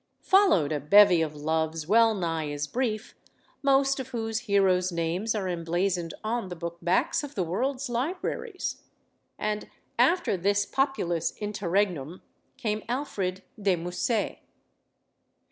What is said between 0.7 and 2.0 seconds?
a bevy of loves